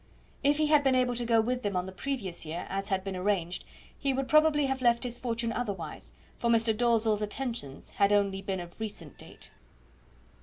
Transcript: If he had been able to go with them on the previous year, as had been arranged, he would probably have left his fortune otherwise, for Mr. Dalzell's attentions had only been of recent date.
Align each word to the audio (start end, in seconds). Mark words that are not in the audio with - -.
If 0.43 0.57
he 0.57 0.65
had 0.65 0.83
been 0.83 0.95
able 0.95 1.13
to 1.13 1.25
go 1.27 1.39
with 1.41 1.61
them 1.61 1.75
on 1.75 1.85
the 1.85 1.91
previous 1.91 2.43
year, 2.43 2.65
as 2.69 2.87
had 2.89 3.03
been 3.03 3.15
arranged, 3.15 3.65
he 3.95 4.13
would 4.15 4.27
probably 4.27 4.65
have 4.65 4.81
left 4.81 5.03
his 5.03 5.19
fortune 5.19 5.53
otherwise, 5.53 6.11
for 6.39 6.49
Mr. 6.49 6.75
Dalzell's 6.75 7.21
attentions 7.21 7.91
had 7.91 8.11
only 8.11 8.41
been 8.41 8.59
of 8.59 8.79
recent 8.79 9.19
date. 9.19 9.51